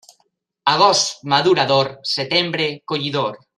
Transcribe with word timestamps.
Agost 0.71 1.19
madurador, 1.35 1.93
setembre 2.15 2.69
collidor. 2.93 3.41